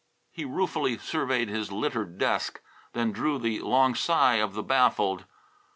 [0.31, 2.59] He ruefully surveyed his littered desk,
[2.93, 5.25] then drew the long sigh of the baffled.